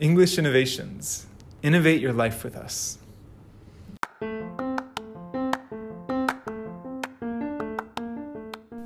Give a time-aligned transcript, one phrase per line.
[0.00, 1.28] English Innovations.
[1.62, 2.98] Innovate your life with us.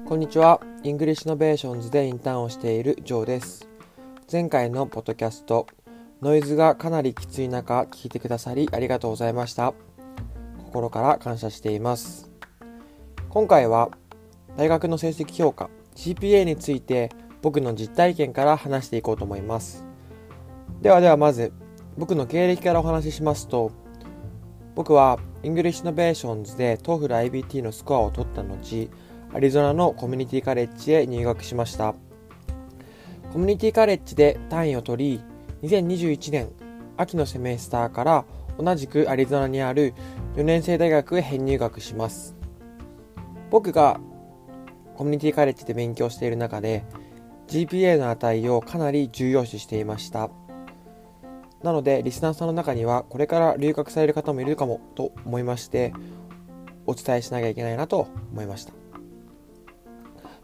[0.04, 0.60] こんにちは。
[0.82, 3.66] English Innovations でインターンをしているジョーです。
[4.30, 5.66] 前回のポッドキャスト、
[6.20, 9.72] ノイズがかなりきつい中、聞いてくださりありがとうございました。
[10.58, 12.30] 心から感謝しています。
[13.30, 13.88] 今回は、
[14.58, 17.08] 大学の成績評価、GPA について
[17.40, 19.87] 僕の実体験から話していこうと思います。
[20.82, 21.52] ではではまず、
[21.96, 23.72] 僕の経歴からお話ししますと、
[24.76, 28.88] 僕は English Innovations で TOEFL IBT のスコアを取った後、
[29.34, 31.96] アリゾナのコミュニティカレッジへ入学しました。
[33.32, 36.48] コミュニティカレッジで単位を取り、2021年
[36.96, 38.24] 秋のセメスターから
[38.56, 39.94] 同じくアリゾナにある
[40.36, 42.36] 4年制大学へ編入学します。
[43.50, 43.98] 僕が
[44.94, 46.84] コミュニティカレッジで勉強している中で
[47.48, 50.30] GPA の値をかなり重要視していました。
[51.62, 55.92] なのでリスナーさんの中にはこれから留学される方もいるかもと思いまして
[56.86, 58.72] お伝えしなきゃいけないなと思いました。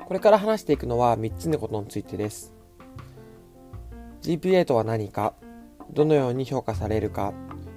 [0.04, 2.52] これから話していくのは3つのことについてです。
[4.20, 5.34] GPA とは何か、
[5.92, 7.32] どのように評価されるか、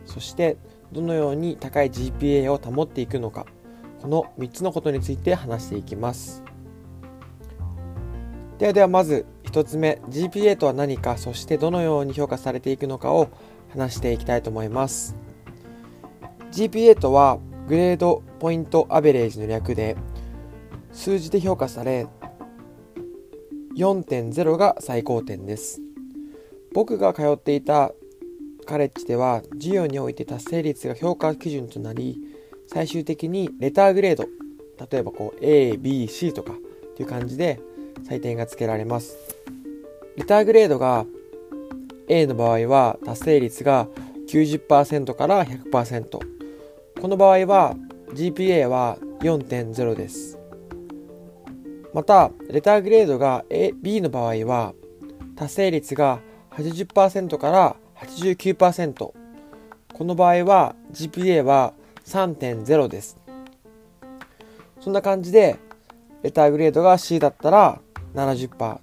[0.06, 0.58] そして
[0.92, 3.46] どのように高い GPA を保っていくのか、
[4.02, 6.44] この3つのことについて話していきます。
[8.58, 9.26] ではではまず
[9.58, 13.30] 1つ目、GPA とは何か、そしてどのように評価されていくのかを
[13.70, 15.16] 話していきたいと思います。
[16.52, 19.96] GPA とはグレードポイントアベレージの略で、
[20.92, 22.08] 数字で評価され
[23.76, 25.80] 4.0が最高点です
[26.74, 27.92] 僕が通っていた
[28.66, 32.20] カレッジでは授業において達成率が評価基準となり
[32.66, 34.26] 最終的にレターグレード
[34.92, 36.56] 例えばこう ABC とかっ
[36.96, 37.60] ていう感じで
[38.04, 39.18] 採点がつけられます
[40.16, 41.06] レターグレードが
[42.08, 43.88] A の場合は達成率が
[44.30, 46.20] 90%から100%
[47.02, 47.76] この場合は
[48.14, 50.38] GPA は4.0です
[51.98, 54.76] また、レターグレードが A B の場合は、
[55.36, 56.20] 達成率が
[56.52, 58.94] 80%から89%。
[58.94, 61.74] この場合は GPA は
[62.06, 63.18] 3.0です。
[64.80, 65.58] そんな感じで、
[66.22, 67.82] レターグレードが C だったら
[68.14, 68.80] 70%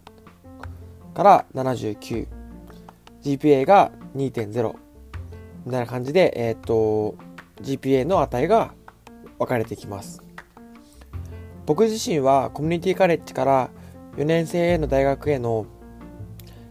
[1.15, 2.27] から79。
[3.23, 4.75] GPA が2.0。
[5.65, 7.17] みたいな感じで、えっ、と、
[7.63, 8.75] GPA の値が
[9.39, 10.25] 分かれてきます。
[11.67, 13.71] 僕自身はコミュニティカレッジから
[14.17, 15.67] 4年生への大学への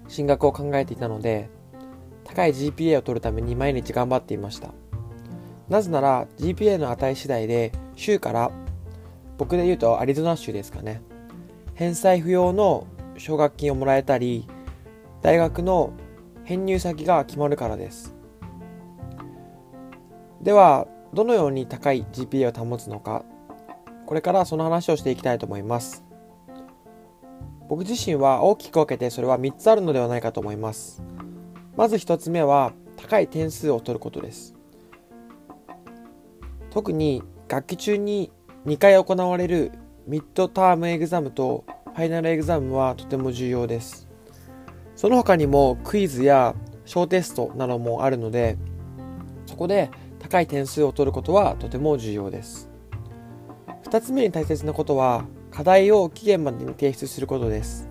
[0.08, 1.50] 進学を考えていたので
[2.24, 4.70] 高い GPA を取るために毎日頑張っていました
[5.68, 8.52] なぜなら GPA の値次第で州から
[9.38, 11.02] 僕で言うとアリゾナ州ですかね
[11.76, 14.48] 返済不要の奨学金をもらえたり
[15.22, 15.94] 大学の
[16.44, 18.16] 編入先が決まるからです
[20.42, 23.24] ではどのように高い GPA を保つのか
[24.06, 26.04] これからその話をしていきたいと思います。
[27.70, 31.02] 僕自身は大きく分けてそれは3つあるのではないかと思います。
[31.76, 34.54] まず1つ目は高い点数を取ることです。
[36.70, 38.32] 特に学期中に
[38.66, 39.72] 2回行われる
[40.08, 44.08] ミッドタームエグザムとファイナルエグザムはとても重要です。
[44.96, 46.56] その他にもクイズや
[46.86, 48.58] 小テストなどもあるので、
[49.46, 52.74] そこで高い点数を取ることはとても重要です。
[53.94, 57.88] 2つ目に大切なことは課題を期限までに提出することです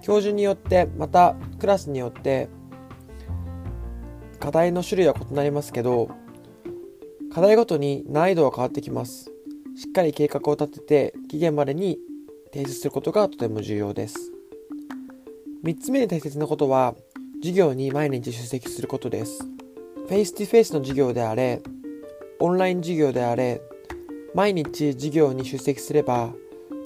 [0.00, 2.48] 教授によってまたクラスによって
[4.40, 6.08] 課題の種類は異なりますけど
[7.30, 9.30] 課題ごとに難易度は変わってきます
[9.76, 11.98] しっかり計画を立てて期限までに
[12.50, 14.32] 提出することがとても重要です。
[15.64, 16.94] 3つ目に大切なことは
[17.42, 19.44] 授業に毎日出席することです。
[20.08, 21.60] フェイス2フェイスの授業であれ
[22.38, 23.60] オンライン授業であれ
[24.34, 26.32] 毎日授業に出席すれば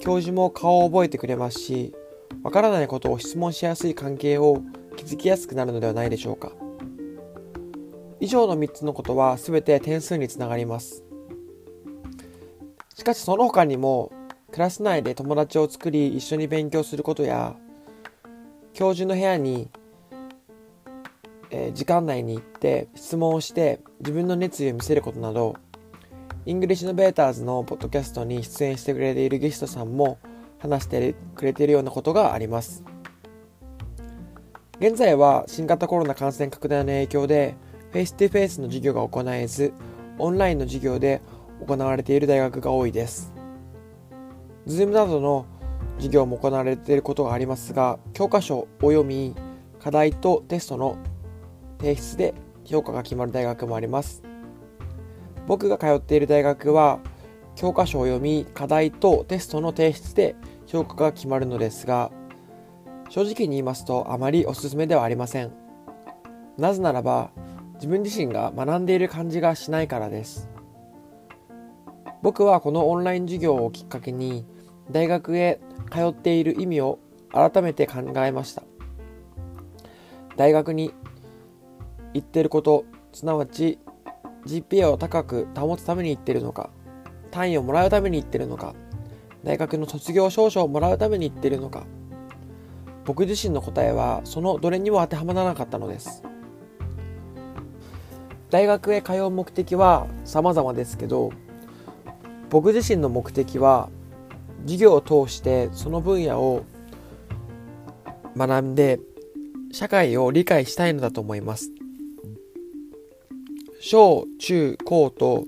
[0.01, 1.93] 教授も顔を覚えてくれますし
[2.43, 4.61] わからないことを質問しやすい関係を
[4.97, 6.51] 築きやすくなるのではないでしょうか。
[8.19, 11.05] 以上の3つのことは全て点数につながります。
[13.01, 14.11] しかしその他にも
[14.51, 17.55] クラス内で友達を作り一緒に勉強することや
[18.73, 19.71] 教授の部屋に、
[21.49, 25.55] えー時間内に行って質問をして自分の熱意を見せることなど
[26.45, 30.19] English Innovators のポッドキャストに出演してくれているゲストさんも
[30.59, 32.83] 話してくれているようなことがあります。
[34.79, 37.55] 現在は新型コロナ感染拡大の影響で
[37.93, 39.73] フェイス2フェイスの授業が行えず
[40.19, 41.23] オンラインの授業で
[41.65, 43.33] 行われている大学が多いです。
[44.67, 45.45] Zoom などの
[45.97, 49.35] 授業も行われていることがありますが教科書を読み
[49.79, 50.97] 課題とテストの
[51.79, 52.33] 提出で
[52.65, 54.23] 評価が決まる大学もあります。
[55.47, 56.99] 僕が通っている大学は
[57.55, 60.35] 教科書を読み課題とテストの提出で
[60.67, 62.11] 評価が決まるのですが
[63.09, 65.51] 正直に言いますとあまりおすすめではありません。
[66.57, 67.31] なぜならば
[67.75, 70.50] 自分自身が学んでいる感じがしないからです。
[72.21, 74.45] 僕はこのオンライン授業をきっかけに
[74.91, 75.59] 大学へ
[75.91, 76.99] 通っている意味を
[77.31, 78.63] 改めて考えました。
[80.37, 80.93] 大学に
[82.13, 83.79] 行ってることすなわち
[84.45, 86.69] GPA を高く保つために行ってるのか
[87.31, 88.73] 単位をもらうために行ってるのか
[89.43, 91.85] 大学の卒業証書をもらうために行ってるのか
[93.05, 96.23] 僕自身の答えはそのどれにも当てはまらなかったのです。
[98.49, 101.31] 大学へ通う目的は様々ですけど
[102.51, 103.89] 僕自身の目的は
[104.63, 106.65] 授業を通してその分野を
[108.37, 108.99] 学んで
[109.71, 111.71] 社会を理解したいのだと思います。
[113.79, 115.45] 小中高と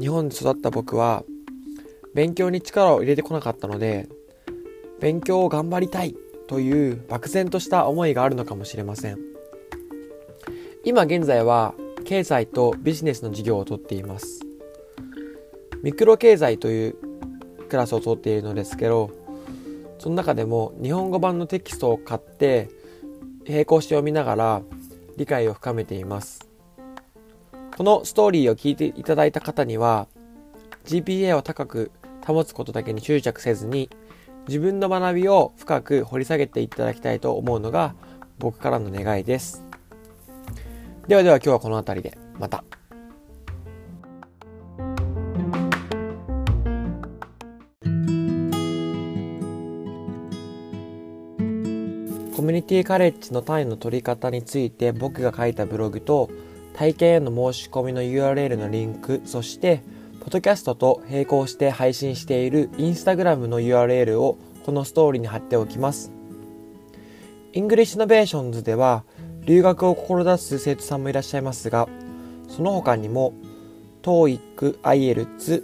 [0.00, 1.24] 日本で育った僕は
[2.14, 4.08] 勉強に力を入れてこなかったので
[5.00, 6.16] 勉強を頑張りたい
[6.48, 9.18] という漠然とした思いがあるのかもしれません。
[10.84, 11.74] 今現在は
[12.04, 14.47] 経済とビジネスの授業をとっています。
[15.82, 16.96] ミクロ経済という
[17.68, 19.10] クラスを取っているのですけど
[19.98, 22.68] その中でも日本語版のテキストを買って
[23.46, 24.62] 並行して読みながら
[25.16, 26.48] 理解を深めています
[27.76, 30.08] このストーリーを聞いていただいた方には
[30.84, 31.90] GPA を高く
[32.26, 33.90] 保つことだけに執着せずに
[34.48, 37.94] 自分の学びを深く掘り下げていただきたいと思うのが
[38.38, 39.62] 僕からの願いです
[41.06, 42.77] ではでは今日はこの辺りでまた。
[52.58, 56.28] ニティカレッジの単位の取り方について僕が書いたブログと
[56.74, 59.80] 体験への申し込みの URL のリンク、そして、
[60.20, 66.10] ポッドキャストと並行して配信しているインスタグラムの URL をこのストーリーに貼っておきます。
[67.52, 69.04] English Innovations では
[69.42, 71.88] 留学を志す生徒さんもいらっしゃいますが、
[72.48, 73.34] その他にも
[74.02, 75.62] TOEIC、IELTS、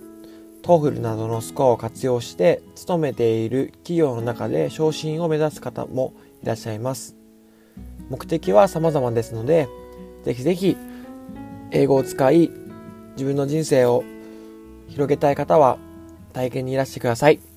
[0.63, 6.15] TOEFL などのスコアを活用して勤めている企業の中で昇進を目指す方も
[6.45, 7.17] いらっしゃいます。
[8.11, 9.67] 目的は様々ですので、
[10.25, 10.77] ぜひぜひ
[11.71, 12.51] 英語を使い、
[13.13, 14.05] 自分の人生を
[14.89, 15.79] 広げたい方は
[16.35, 17.54] 体験にいらしてください。